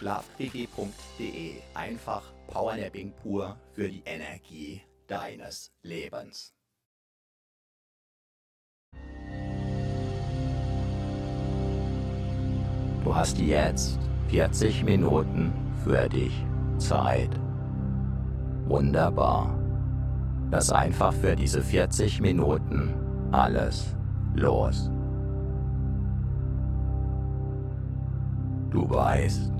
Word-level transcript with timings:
Schlafquickie.de. 0.00 1.56
Einfach 1.74 2.22
Powernapping 2.46 3.12
pur 3.22 3.56
für 3.74 3.86
die 3.88 4.02
Energie 4.06 4.80
deines 5.06 5.70
Lebens. 5.82 6.54
Du 13.04 13.14
hast 13.14 13.38
jetzt 13.38 13.98
40 14.28 14.84
Minuten 14.84 15.52
für 15.84 16.08
dich 16.08 16.32
Zeit. 16.78 17.30
Wunderbar. 18.68 19.58
Lass 20.50 20.72
einfach 20.72 21.12
für 21.12 21.36
diese 21.36 21.60
40 21.60 22.20
Minuten 22.22 22.94
alles 23.32 23.94
los. 24.34 24.90
Du 28.70 28.88
weißt, 28.88 29.59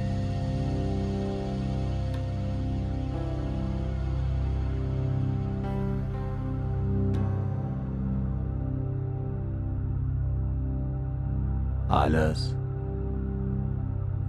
Alles 12.11 12.53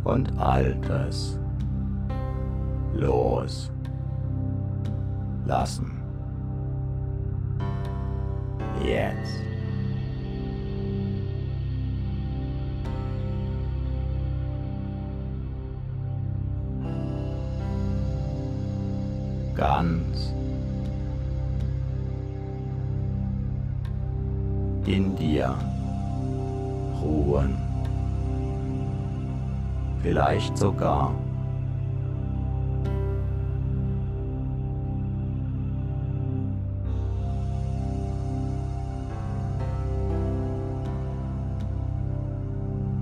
und 0.04 0.38
Altes 0.38 1.36
los 2.94 3.72
lassen. 5.46 5.90
Jetzt. 8.84 9.32
Ganz 19.56 20.32
in 24.86 25.16
dir 25.16 25.56
ruhen 27.00 27.71
vielleicht 30.02 30.58
sogar 30.58 31.14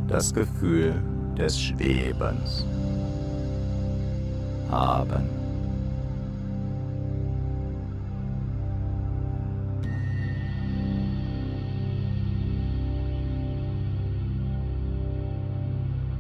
das 0.09 0.35
Gefühl 0.35 0.95
des 1.39 1.59
Schwebens 1.59 2.67
haben. 4.71 5.40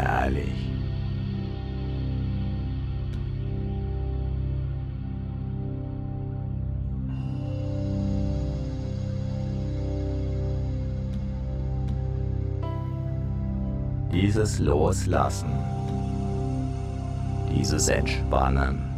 herrlich. 0.00 0.70
Dieses 14.12 14.58
Loslassen, 14.58 15.50
dieses 17.48 17.88
Entspannen. 17.88 18.89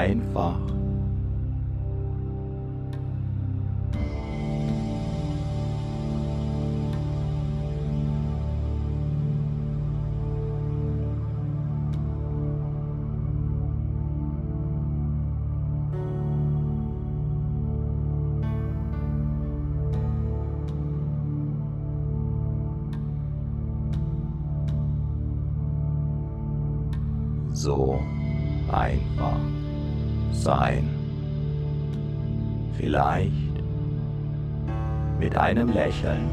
Einfach 0.00 0.69
einem 35.50 35.70
Lächeln. 35.70 36.29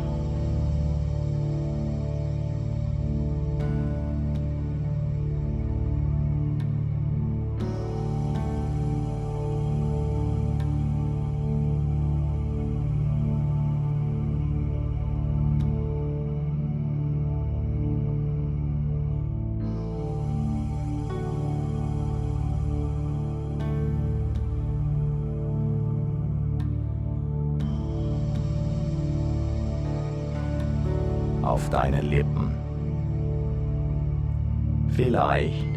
Auf 31.67 31.69
deinen 31.69 32.09
Lippen. 32.09 32.55
Vielleicht 34.89 35.76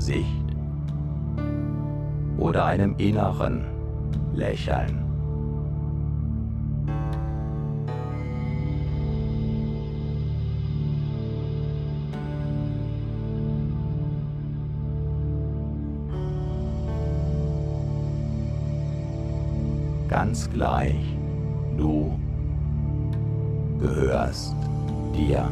Gesicht 0.00 0.24
oder 2.38 2.64
einem 2.64 2.94
inneren 2.96 3.66
Lächeln. 4.34 5.04
Ganz 20.08 20.50
gleich, 20.50 20.96
du 21.76 22.18
gehörst 23.78 24.56
dir. 25.14 25.46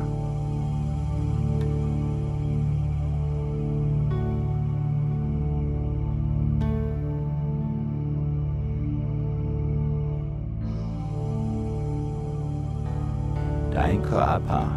Dein 13.89 14.03
Körper 14.03 14.69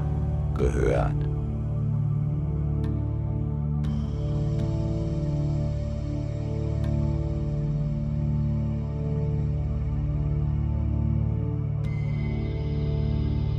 gehört. 0.57 1.11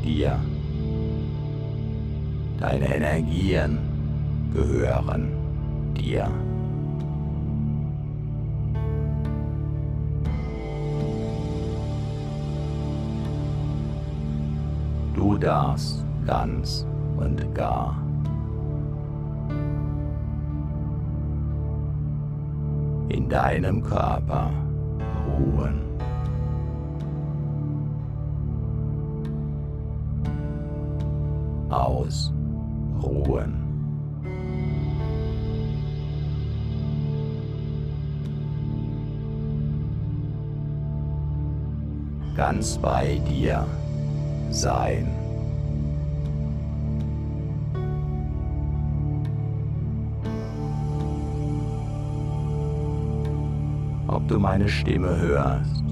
dir. 0.03 0.39
Deine 2.59 2.95
Energien 2.95 3.79
gehören 4.55 5.29
dir. 5.95 6.31
Darfst 15.43 16.05
ganz 16.25 16.87
und 17.17 17.53
gar 17.53 18.01
in 23.09 23.29
deinem 23.29 23.83
Körper 23.83 24.53
ruhen. 25.27 25.83
Ausruhen. 31.71 33.57
Ganz 42.37 42.79
bei 42.79 43.21
dir 43.29 43.67
sein. 44.53 45.22
Du 54.33 54.39
meine 54.39 54.67
Stimme 54.67 55.15
hörst. 55.21 55.85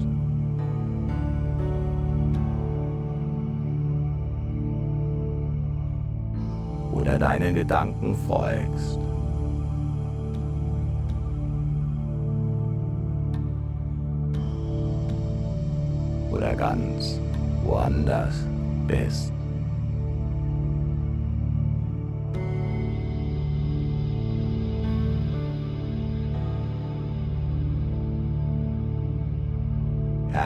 Oder 6.91 7.19
deinen 7.19 7.53
Gedanken 7.53 8.15
folgst. 8.27 8.97
Oder 16.31 16.55
ganz 16.55 17.19
woanders 17.63 18.47
bist. 18.87 19.31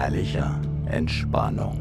Herrlicher 0.05 0.61
Entspannung. 0.85 1.79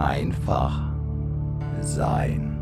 Einfach 0.00 0.90
sein. 1.80 2.57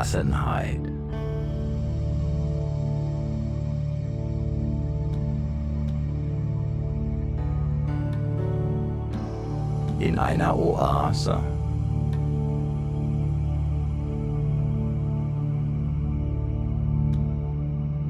Gelassenheit. 0.00 0.80
In 9.98 10.18
einer 10.18 10.56
Oase. 10.56 11.38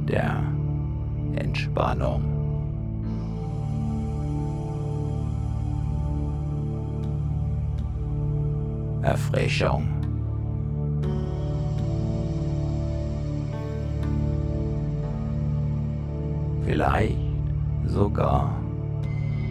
Der 0.06 0.44
Entspannung. 1.34 2.22
Erfrischung. 9.02 9.99
Vielleicht 16.70 17.18
sogar 17.84 18.54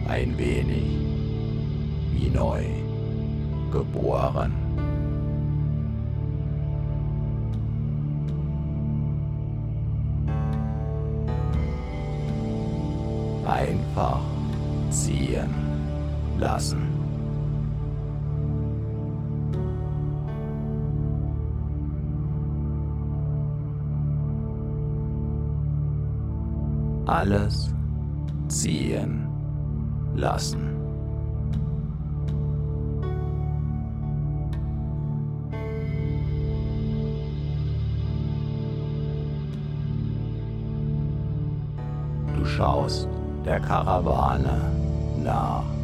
ein 0.08 0.38
wenig 0.38 0.86
wie 2.14 2.30
neu 2.30 2.64
geboren. 3.70 4.54
Einfach 13.46 14.22
ziehen 14.88 15.50
lassen. 16.38 16.99
Alles 27.20 27.74
ziehen 28.48 29.28
lassen. 30.14 30.70
Du 42.34 42.46
schaust 42.46 43.06
der 43.44 43.60
Karawane 43.60 44.58
nach. 45.22 45.79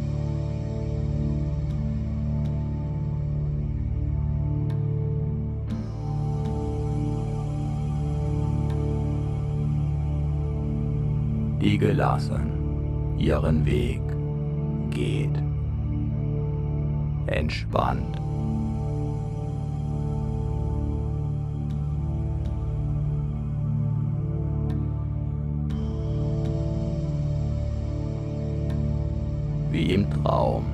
Die 11.67 11.77
gelassen 11.77 13.17
ihren 13.17 13.65
Weg 13.65 13.99
geht. 14.89 15.35
Entspannt. 17.25 18.21
Wie 29.69 29.91
im 29.91 30.09
Traum. 30.09 30.65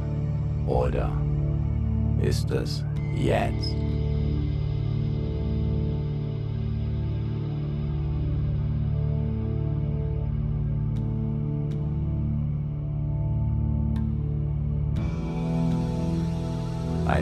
Oder 0.68 1.10
ist 2.22 2.52
es 2.52 2.86
jetzt? 3.18 3.93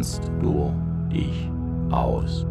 kannst 0.00 0.22
du 0.40 0.72
dich 1.12 1.50
ausruhen. 1.90 2.46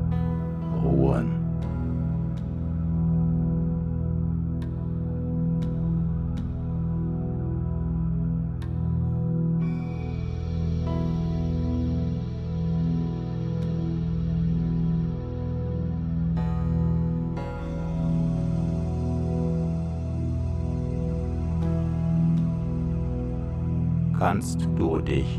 kannst 24.19 24.67
du 24.78 25.00
dich 25.00 25.38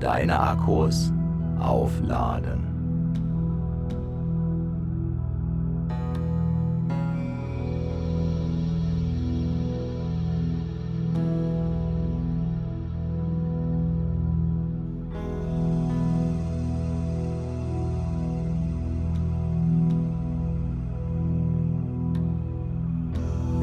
Deine 0.00 0.38
Akkus 0.38 1.12
aufladen. 1.60 2.72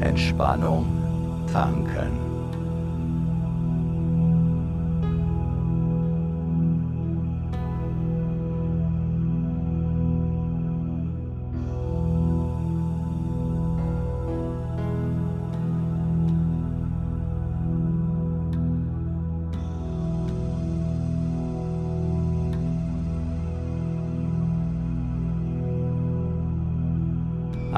Entspannung 0.00 0.89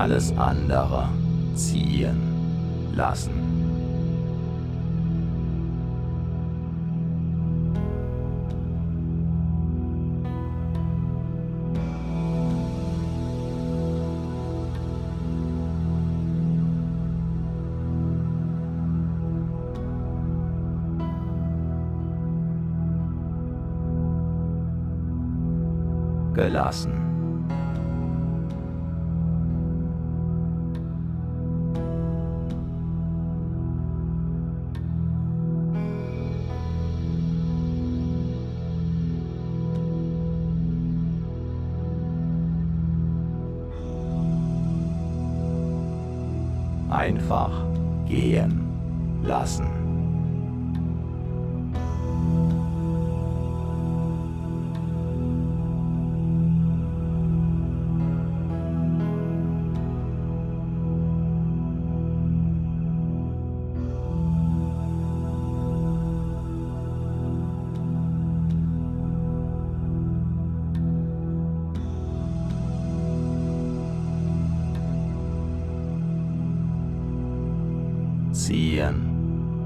Alles 0.02 0.36
andere 0.36 1.08
ziehen 1.54 2.16
lassen. 2.96 3.51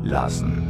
Lassen. 0.06 0.65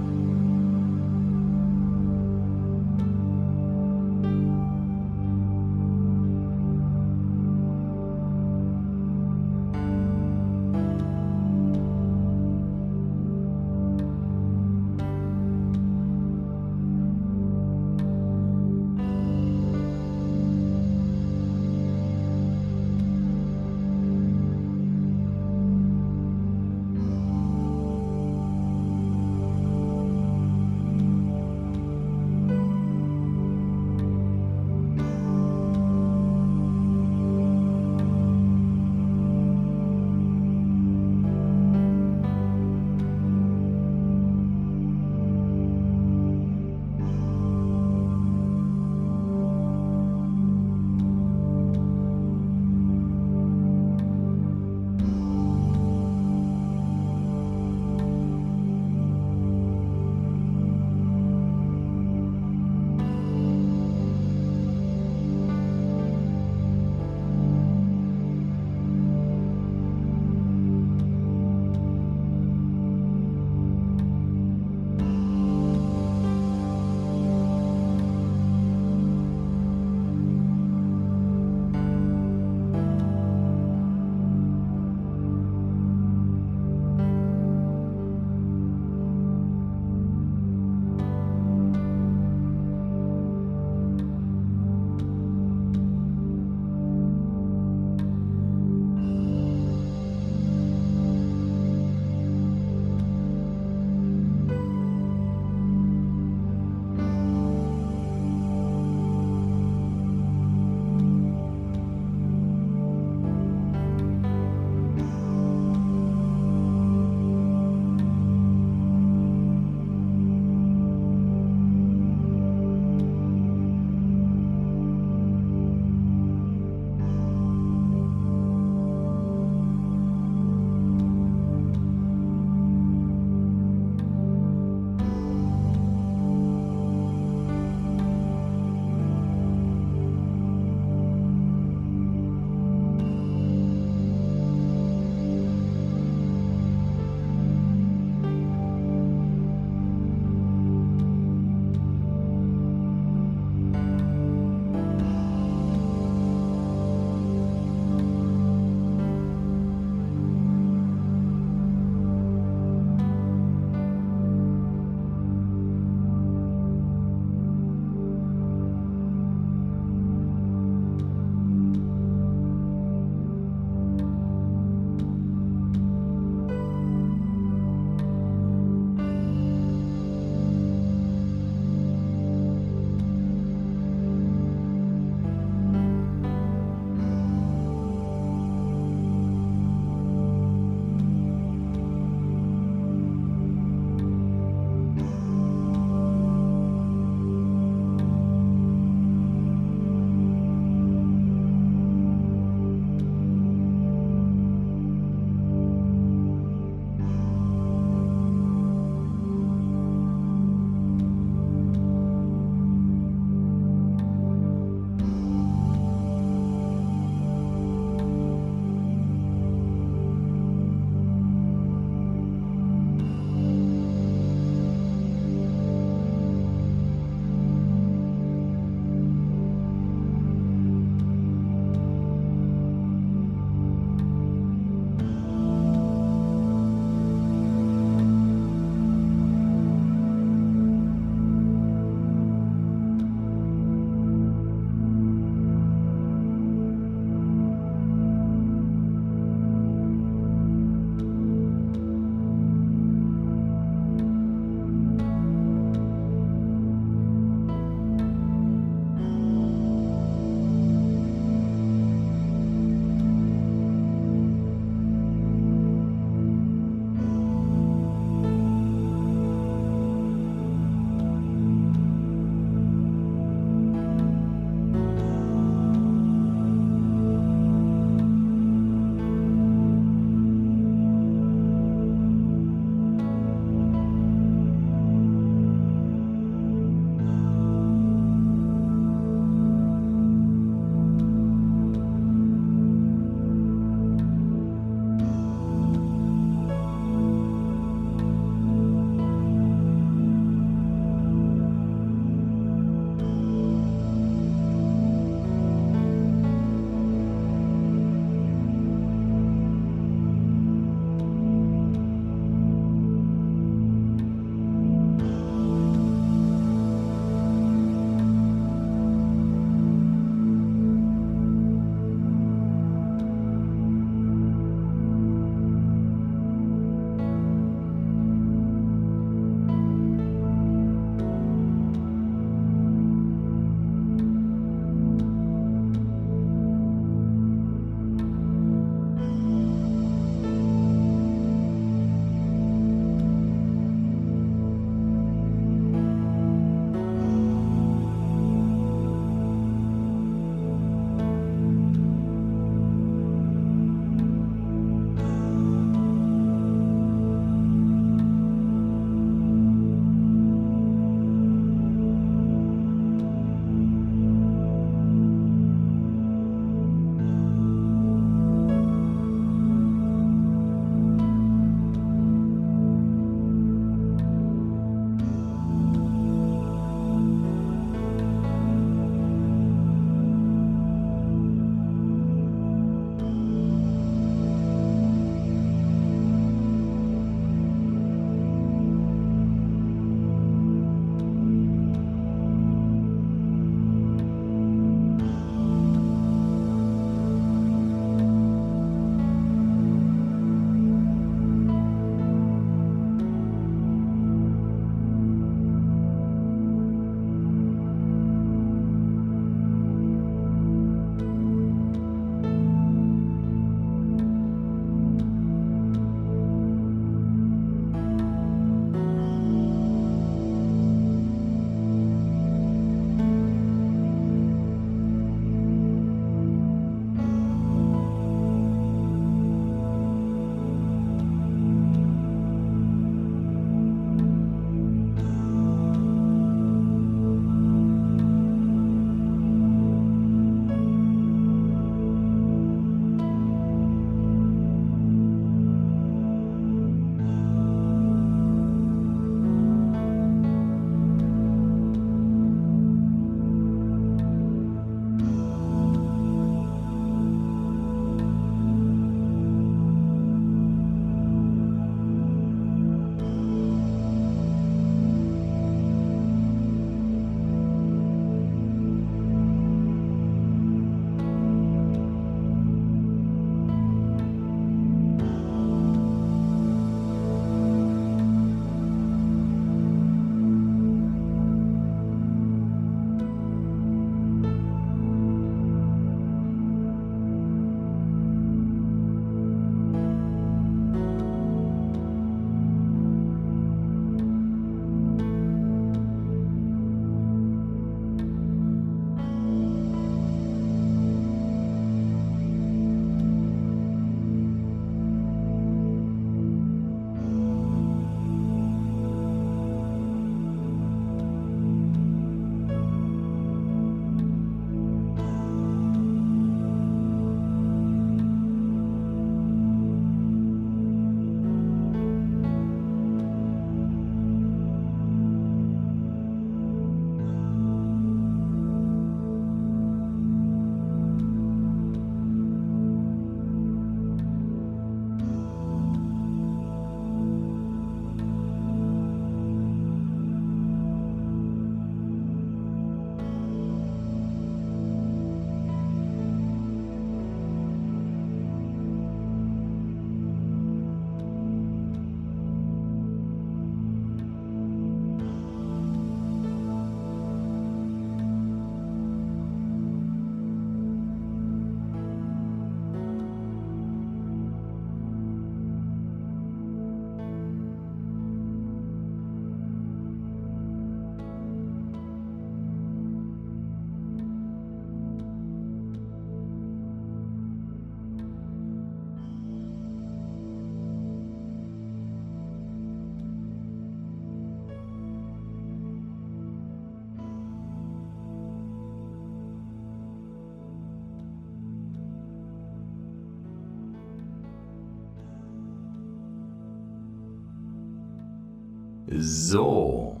So. 598.98 600.00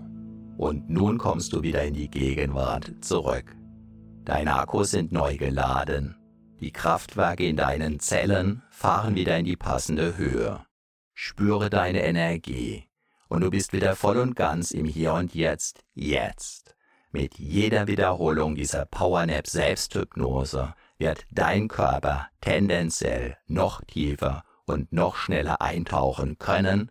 Und 0.56 0.88
nun 0.88 1.18
kommst 1.18 1.52
du 1.52 1.62
wieder 1.62 1.84
in 1.84 1.94
die 1.94 2.08
Gegenwart 2.08 2.92
zurück. 3.00 3.54
Deine 4.24 4.56
Akkus 4.56 4.90
sind 4.90 5.12
neu 5.12 5.36
geladen. 5.36 6.16
Die 6.60 6.72
Kraftwerke 6.72 7.46
in 7.46 7.56
deinen 7.56 8.00
Zellen 8.00 8.62
fahren 8.70 9.14
wieder 9.14 9.38
in 9.38 9.44
die 9.44 9.56
passende 9.56 10.16
Höhe. 10.16 10.64
Spüre 11.14 11.68
deine 11.68 12.02
Energie 12.04 12.84
und 13.28 13.42
du 13.42 13.50
bist 13.50 13.72
wieder 13.72 13.94
voll 13.96 14.16
und 14.16 14.34
ganz 14.34 14.70
im 14.70 14.86
Hier 14.86 15.12
und 15.12 15.34
Jetzt, 15.34 15.84
jetzt. 15.94 16.74
Mit 17.12 17.38
jeder 17.38 17.86
Wiederholung 17.86 18.54
dieser 18.54 18.86
Powernap 18.86 19.46
Selbsthypnose 19.46 20.74
wird 20.98 21.26
dein 21.30 21.68
Körper 21.68 22.28
tendenziell 22.40 23.36
noch 23.46 23.82
tiefer 23.84 24.44
und 24.64 24.92
noch 24.92 25.16
schneller 25.16 25.60
eintauchen 25.60 26.38
können 26.38 26.90